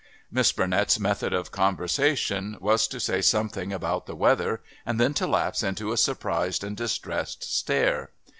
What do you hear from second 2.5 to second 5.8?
was to say something about the weather and then to lapse